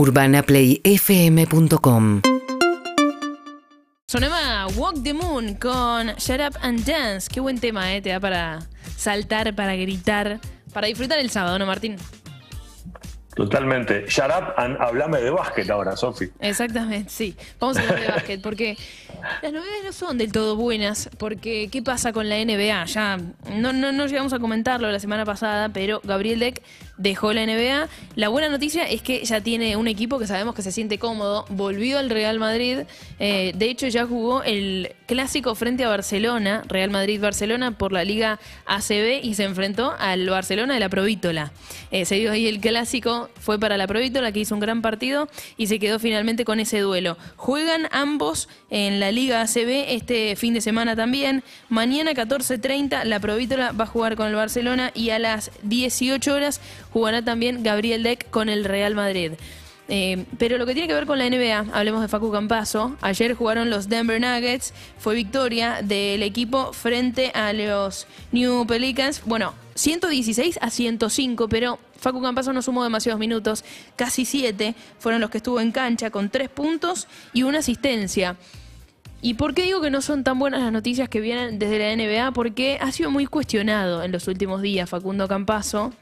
UrbanaPlayFM.com 0.00 2.22
Sonaba 4.06 4.66
Walk 4.74 5.02
the 5.02 5.12
Moon 5.12 5.56
con 5.56 6.06
Shut 6.16 6.40
Up 6.40 6.56
and 6.62 6.86
Dance. 6.86 7.28
Qué 7.30 7.40
buen 7.40 7.60
tema, 7.60 7.94
¿eh? 7.94 8.00
Te 8.00 8.08
da 8.08 8.18
para 8.18 8.60
saltar, 8.96 9.54
para 9.54 9.76
gritar, 9.76 10.40
para 10.72 10.86
disfrutar 10.86 11.18
el 11.18 11.28
sábado, 11.28 11.58
¿no, 11.58 11.66
Martín? 11.66 11.96
Totalmente. 13.34 14.06
Shut 14.08 14.30
up 14.30 14.54
and 14.56 14.80
hablame 14.80 15.20
de 15.20 15.28
básquet 15.28 15.68
ahora, 15.68 15.94
Sofi. 15.94 16.30
Exactamente, 16.40 17.10
sí. 17.10 17.36
Vamos 17.58 17.76
a 17.76 17.82
hablar 17.82 18.00
de 18.00 18.08
básquet 18.08 18.40
porque 18.40 18.78
las 19.42 19.52
novedades 19.52 19.84
no 19.84 19.92
son 19.92 20.18
del 20.18 20.32
todo 20.32 20.56
buenas. 20.56 21.10
Porque, 21.18 21.68
¿qué 21.70 21.82
pasa 21.82 22.12
con 22.12 22.28
la 22.28 22.36
NBA? 22.44 22.84
Ya 22.86 23.18
no, 23.54 23.72
no, 23.72 24.06
llegamos 24.06 24.32
a 24.32 24.38
comentarlo 24.38 24.90
la 24.90 25.00
semana 25.00 25.24
pasada, 25.24 25.68
pero 25.68 26.00
Gabriel 26.04 26.38
Deck 26.38 26.62
dejó 26.96 27.32
la 27.32 27.46
NBA. 27.46 27.88
La 28.16 28.28
buena 28.28 28.48
noticia 28.48 28.84
es 28.84 29.02
que 29.02 29.24
ya 29.24 29.40
tiene 29.40 29.76
un 29.76 29.88
equipo 29.88 30.18
que 30.18 30.26
sabemos 30.26 30.54
que 30.54 30.62
se 30.62 30.72
siente 30.72 30.98
cómodo. 30.98 31.46
Volvió 31.48 31.98
al 31.98 32.10
Real 32.10 32.38
Madrid. 32.38 32.80
Eh, 33.18 33.52
de 33.54 33.70
hecho, 33.70 33.88
ya 33.88 34.06
jugó 34.06 34.42
el 34.42 34.94
clásico 35.06 35.54
frente 35.54 35.84
a 35.84 35.88
Barcelona, 35.88 36.62
Real 36.66 36.90
Madrid-Barcelona, 36.90 37.76
por 37.78 37.92
la 37.92 38.04
Liga 38.04 38.38
ACB 38.66 39.20
y 39.22 39.34
se 39.34 39.44
enfrentó 39.44 39.94
al 39.98 40.28
Barcelona 40.28 40.74
de 40.74 40.80
la 40.80 40.88
Provítola. 40.88 41.52
Eh, 41.90 42.04
se 42.04 42.16
dio 42.16 42.32
ahí 42.32 42.46
el 42.46 42.60
clásico, 42.60 43.30
fue 43.40 43.58
para 43.58 43.76
la 43.76 43.86
Provítola, 43.86 44.30
que 44.32 44.40
hizo 44.40 44.54
un 44.54 44.60
gran 44.60 44.82
partido 44.82 45.28
y 45.56 45.66
se 45.66 45.78
quedó 45.78 45.98
finalmente 45.98 46.44
con 46.44 46.60
ese 46.60 46.80
duelo. 46.80 47.16
Juegan 47.36 47.88
ambos 47.92 48.48
en 48.70 49.00
la 49.00 49.09
Liga 49.12 49.42
ACB 49.42 49.86
este 49.88 50.36
fin 50.36 50.54
de 50.54 50.60
semana 50.60 50.96
también. 50.96 51.42
Mañana 51.68 52.12
14.30 52.12 53.04
la 53.04 53.20
Provítola 53.20 53.72
va 53.72 53.84
a 53.84 53.86
jugar 53.86 54.16
con 54.16 54.28
el 54.28 54.34
Barcelona 54.34 54.90
y 54.94 55.10
a 55.10 55.18
las 55.18 55.50
18 55.62 56.34
horas 56.34 56.60
jugará 56.92 57.22
también 57.22 57.62
Gabriel 57.62 58.02
Deck 58.02 58.30
con 58.30 58.48
el 58.48 58.64
Real 58.64 58.94
Madrid. 58.94 59.32
Eh, 59.92 60.24
pero 60.38 60.56
lo 60.56 60.66
que 60.66 60.72
tiene 60.72 60.86
que 60.86 60.94
ver 60.94 61.04
con 61.04 61.18
la 61.18 61.28
NBA, 61.28 61.66
hablemos 61.72 62.00
de 62.00 62.06
Facu 62.06 62.30
Campaso. 62.30 62.96
Ayer 63.00 63.34
jugaron 63.34 63.70
los 63.70 63.88
Denver 63.88 64.20
Nuggets, 64.20 64.72
fue 64.98 65.16
victoria 65.16 65.80
del 65.82 66.22
equipo 66.22 66.72
frente 66.72 67.32
a 67.34 67.52
los 67.52 68.06
New 68.30 68.66
Pelicans. 68.66 69.22
Bueno, 69.26 69.52
116 69.74 70.60
a 70.62 70.70
105, 70.70 71.48
pero 71.48 71.80
Facu 71.98 72.22
Campaso 72.22 72.52
no 72.52 72.62
sumó 72.62 72.84
demasiados 72.84 73.18
minutos, 73.18 73.64
casi 73.96 74.24
7 74.24 74.76
fueron 75.00 75.20
los 75.20 75.28
que 75.28 75.38
estuvo 75.38 75.60
en 75.60 75.72
cancha 75.72 76.10
con 76.10 76.30
3 76.30 76.48
puntos 76.50 77.08
y 77.32 77.42
una 77.42 77.58
asistencia. 77.58 78.36
¿Y 79.22 79.34
por 79.34 79.54
qué 79.54 79.62
digo 79.62 79.80
que 79.80 79.90
no 79.90 80.00
son 80.00 80.24
tan 80.24 80.38
buenas 80.38 80.62
las 80.62 80.72
noticias 80.72 81.08
que 81.08 81.20
vienen 81.20 81.58
desde 81.58 81.78
la 81.78 81.94
NBA? 81.94 82.32
Porque 82.32 82.78
ha 82.80 82.90
sido 82.92 83.10
muy 83.10 83.26
cuestionado 83.26 84.02
en 84.02 84.12
los 84.12 84.26
últimos 84.28 84.62
días 84.62 84.88
Facundo 84.88 85.28
Campaso 85.28 85.92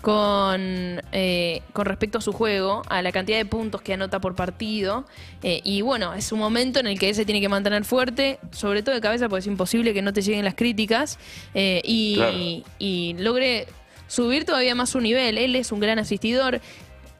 con, 0.00 1.02
eh, 1.12 1.62
con 1.72 1.86
respecto 1.86 2.18
a 2.18 2.20
su 2.20 2.32
juego, 2.32 2.82
a 2.88 3.02
la 3.02 3.10
cantidad 3.12 3.38
de 3.38 3.46
puntos 3.46 3.82
que 3.82 3.94
anota 3.94 4.20
por 4.20 4.34
partido. 4.34 5.04
Eh, 5.42 5.60
y 5.64 5.82
bueno, 5.82 6.14
es 6.14 6.30
un 6.32 6.38
momento 6.38 6.80
en 6.80 6.86
el 6.86 6.98
que 6.98 7.10
él 7.10 7.14
se 7.14 7.24
tiene 7.24 7.40
que 7.40 7.48
mantener 7.48 7.84
fuerte, 7.84 8.38
sobre 8.50 8.82
todo 8.82 8.94
de 8.94 9.00
cabeza, 9.00 9.28
porque 9.28 9.40
es 9.40 9.46
imposible 9.46 9.92
que 9.94 10.02
no 10.02 10.12
te 10.12 10.22
lleguen 10.22 10.44
las 10.44 10.54
críticas. 10.54 11.18
eh, 11.54 11.80
y, 11.84 12.64
y 12.78 13.14
logre 13.18 13.66
subir 14.06 14.44
todavía 14.44 14.74
más 14.74 14.90
su 14.90 15.00
nivel. 15.00 15.38
Él 15.38 15.56
es 15.56 15.72
un 15.72 15.80
gran 15.80 15.98
asistidor. 15.98 16.60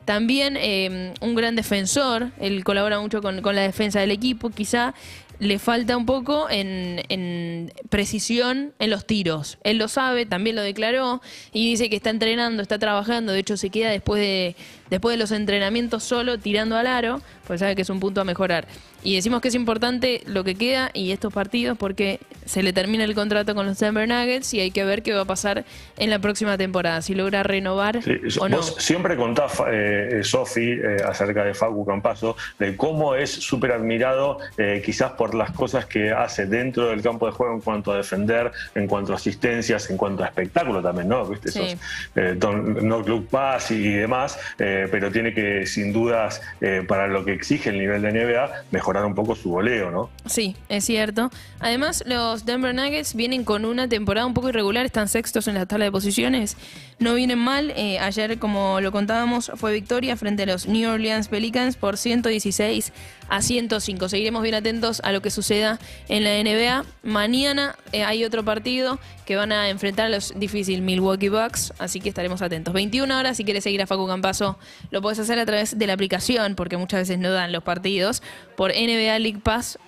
También 0.05 0.59
eh, 0.59 1.15
un 1.21 1.35
gran 1.35 1.57
defensor, 1.57 2.31
él 2.39 2.63
colabora 2.63 3.01
mucho 3.01 3.23
con, 3.23 3.41
con 3.41 3.55
la 3.55 3.63
defensa 3.63 4.01
del 4.01 4.11
equipo, 4.11 4.51
quizá 4.51 4.95
le 5.39 5.59
falta 5.59 5.97
un 5.97 6.07
poco 6.07 6.49
en, 6.51 7.03
en 7.09 7.73
precisión 7.89 8.73
en 8.79 8.91
los 8.91 9.07
tiros. 9.07 9.59
Él 9.65 9.79
lo 9.79 9.89
sabe, 9.89 10.27
también 10.27 10.57
lo 10.57 10.63
declaró 10.63 11.21
y 11.53 11.69
dice 11.71 11.91
que 11.91 11.97
está 11.97 12.11
entrenando, 12.11 12.63
está 12.63 12.79
trabajando, 12.79 13.33
de 13.33 13.41
hecho 13.41 13.57
se 13.57 13.71
queda 13.71 13.91
después 13.91 14.21
de, 14.21 14.57
después 14.91 15.15
de 15.15 15.19
los 15.19 15.33
entrenamientos 15.33 16.05
solo 16.05 16.39
tirando 16.39 16.77
al 16.77 16.87
aro, 16.87 17.21
pues 17.47 17.61
sabe 17.61 17.75
que 17.75 17.83
es 17.83 17.91
un 17.91 18.01
punto 18.01 18.21
a 18.21 18.25
mejorar. 18.25 18.67
Y 19.03 19.15
decimos 19.17 19.41
que 19.41 19.49
es 19.49 19.55
importante 19.55 20.23
lo 20.27 20.45
que 20.45 20.55
queda 20.55 20.91
y 20.95 21.11
estos 21.11 21.33
partidos 21.33 21.77
porque 21.77 22.21
se 22.45 22.63
le 22.63 22.73
termina 22.73 23.05
el 23.05 23.15
contrato 23.15 23.55
con 23.55 23.67
los 23.67 23.79
Denver 23.79 24.09
Nuggets 24.09 24.53
y 24.55 24.61
hay 24.61 24.71
que 24.71 24.85
ver 24.85 25.03
qué 25.03 25.13
va 25.13 25.23
a 25.23 25.25
pasar 25.25 25.65
en 25.97 26.11
la 26.11 26.19
próxima 26.19 26.57
temporada, 26.59 27.01
si 27.03 27.15
logra 27.15 27.43
renovar 27.43 28.03
Sí, 28.03 28.19
o 28.41 28.49
no. 28.49 28.57
Vos 28.59 28.77
siempre 28.79 29.17
contás, 29.17 29.63
eh, 29.71 30.21
Sofi, 30.23 30.73
eh, 30.73 30.97
acerca 31.07 31.45
de 31.45 31.55
Facu 31.55 31.85
Campaso, 31.87 32.37
de 32.59 32.77
cómo 32.77 33.15
es 33.15 33.31
súper 33.31 33.73
admirado, 33.73 34.39
eh, 34.59 34.83
quizás 34.85 35.13
por 35.13 35.35
las 35.35 35.51
cosas 35.53 35.87
que 35.87 36.11
hace 36.13 36.47
dentro 36.47 36.89
del 36.89 37.03
campo 37.03 37.27
de 37.27 37.33
juego 37.33 37.55
en 37.55 37.61
cuanto 37.61 37.93
a 37.93 37.97
defender, 37.97 38.51
en 38.75 38.87
cuanto 38.87 39.13
a 39.13 39.17
asistencias, 39.17 39.89
en 39.91 39.97
cuanto 39.97 40.23
a 40.25 40.27
espectáculo 40.27 40.83
también, 40.83 41.09
¿no? 41.09 41.25
¿Viste? 41.25 41.51
Sí. 41.51 41.61
Esos, 41.61 41.79
eh, 42.17 42.35
don- 42.37 42.87
no 42.87 43.03
club 43.05 43.29
pass 43.29 43.71
y, 43.71 43.89
demás, 43.91 44.39
eh, 44.59 44.89
pero 44.91 45.11
tiene 45.11 45.33
que, 45.33 45.67
sin 45.67 45.93
dudas, 45.93 46.43
eh, 46.61 46.83
para 46.87 47.07
lo 47.07 47.25
que 47.25 47.33
exige 47.33 47.71
el 47.71 47.79
nivel 47.79 48.03
de 48.03 48.13
NBA, 48.13 48.51
mejorar 48.71 49.05
un 49.05 49.15
poco 49.15 49.35
su 49.35 49.51
voleo, 49.51 49.91
¿no? 49.91 50.11
Sí, 50.27 50.57
es 50.69 50.85
cierto. 50.85 51.31
Además, 51.61 52.03
los 52.07 52.34
Denver 52.43 52.75
Nuggets 52.75 53.15
vienen 53.15 53.45
con 53.45 53.65
una 53.65 53.89
temporada 53.89 54.27
un 54.27 54.35
poco 54.35 54.49
irregular, 54.49 54.85
están 54.85 55.09
sextos 55.09 55.47
en 55.47 55.55
la 55.55 55.67
tabla 55.67 55.87
de 55.87 55.93
posiciones. 55.93 56.57
No 56.99 57.15
vienen 57.15 57.39
mal. 57.39 57.73
eh, 57.77 57.99
ayer, 57.99 58.39
como 58.39 58.81
lo 58.81 58.91
contábamos, 58.93 59.53
fue 59.55 59.73
victoria 59.73 60.17
frente 60.17 60.43
a 60.43 60.47
los 60.47 60.67
New 60.67 60.91
Orleans 60.91 61.29
Pelicans 61.29 61.77
por 61.77 61.97
116 61.97 62.93
a 63.29 63.41
105. 63.41 64.09
Seguiremos 64.09 64.43
bien 64.43 64.57
atentos 64.57 65.01
a 65.05 65.13
lo 65.13 65.23
que 65.23 65.31
suceda 65.31 65.79
en 66.09 66.25
la 66.25 66.31
NBA. 66.43 66.85
Mañana 67.05 67.77
eh, 67.93 68.03
hay 68.03 68.25
otro 68.25 68.45
partido 68.45 68.99
que 69.25 69.37
van 69.37 69.53
a 69.53 69.69
enfrentar 69.69 70.07
a 70.07 70.09
los 70.09 70.33
difícil 70.37 70.83
Milwaukee 70.83 71.29
Bucks, 71.29 71.73
así 71.79 72.01
que 72.01 72.09
estaremos 72.09 72.43
atentos. 72.43 72.75
21 72.75 73.17
horas, 73.17 73.37
si 73.37 73.45
quieres 73.45 73.65
seguir 73.65 73.81
a 73.83 73.87
Facu 73.87 74.07
Campaso, 74.07 74.59
lo 74.91 75.01
puedes 75.01 75.19
hacer 75.19 75.39
a 75.39 75.47
través 75.47 75.79
de 75.79 75.87
la 75.87 75.93
aplicación, 75.93 76.55
porque 76.57 76.77
muchas 76.77 77.01
veces 77.01 77.19
no 77.19 77.31
dan 77.31 77.53
los 77.53 77.63
partidos, 77.63 78.23
por 78.57 78.73
NBA 78.73 79.19
League 79.21 79.41
Pass 79.43 79.79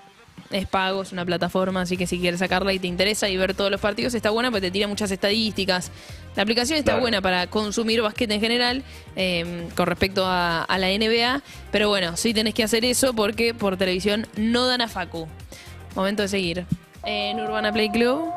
es 0.50 0.66
pago, 0.66 1.02
es 1.02 1.12
una 1.12 1.24
plataforma, 1.24 1.82
así 1.82 1.96
que 1.96 2.06
si 2.06 2.18
quieres 2.18 2.40
sacarla 2.40 2.72
y 2.72 2.78
te 2.78 2.86
interesa 2.86 3.28
y 3.28 3.36
ver 3.36 3.54
todos 3.54 3.70
los 3.70 3.80
partidos, 3.80 4.14
está 4.14 4.30
buena 4.30 4.50
porque 4.50 4.62
te 4.66 4.70
tira 4.70 4.86
muchas 4.88 5.10
estadísticas. 5.10 5.90
La 6.36 6.42
aplicación 6.42 6.78
está 6.78 6.92
Claro. 6.92 7.00
buena 7.02 7.20
para 7.22 7.46
consumir 7.46 8.02
básquet 8.02 8.30
en 8.30 8.40
general 8.40 8.82
eh, 9.16 9.68
con 9.74 9.86
respecto 9.86 10.26
a, 10.26 10.62
a 10.64 10.78
la 10.78 10.88
NBA, 10.88 11.42
pero 11.72 11.88
bueno, 11.88 12.16
sí 12.16 12.34
tenés 12.34 12.54
que 12.54 12.62
hacer 12.64 12.84
eso 12.84 13.14
porque 13.14 13.54
por 13.54 13.76
televisión 13.76 14.26
no 14.36 14.66
dan 14.66 14.80
a 14.82 14.88
Facu. 14.88 15.26
Momento 15.94 16.22
de 16.22 16.28
seguir. 16.28 16.66
En 17.04 17.40
Urbana 17.40 17.72
Play 17.72 17.88
Club. 17.90 18.30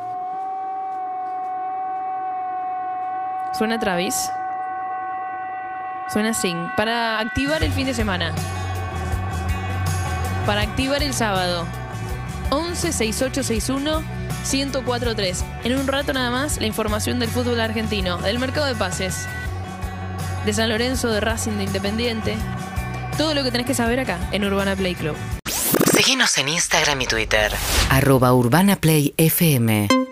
Suena 3.58 3.80
Travis. 3.80 4.16
Suena 6.14 6.34
Sing. 6.34 6.69
Para 6.78 7.19
activar 7.19 7.62
el 7.64 7.72
fin 7.72 7.86
de 7.86 7.94
semana. 7.94 8.34
Para 10.46 10.62
activar 10.62 11.03
el 11.03 11.14
sábado. 11.14 11.66
11 12.50 12.92
6861 12.92 14.04
1043. 14.52 15.46
En 15.64 15.78
un 15.78 15.88
rato 15.88 16.14
nada 16.14 16.32
más 16.32 16.60
la 16.60 16.68
información 16.68 17.20
del 17.20 17.30
fútbol 17.30 17.60
argentino, 17.60 18.18
del 18.18 18.40
mercado 18.40 18.66
de 18.66 18.76
pases, 18.76 19.28
de 20.46 20.54
San 20.54 20.70
Lorenzo, 20.70 21.10
de 21.10 21.20
Racing, 21.20 21.54
de 21.54 21.66
Independiente. 21.66 22.38
Todo 23.18 23.34
lo 23.34 23.44
que 23.44 23.52
tenés 23.52 23.68
que 23.68 23.74
saber 23.74 24.00
acá 24.00 24.18
en 24.32 24.46
Urbana 24.46 24.76
Play 24.76 24.96
Club. 24.96 25.16
Síguenos 25.94 26.38
en 26.38 26.50
Instagram 26.50 27.02
y 27.02 27.08
Twitter. 27.08 27.52
Arroba 27.90 28.34
Urbana 28.34 28.78
Play 28.78 29.14
FM 29.18 30.09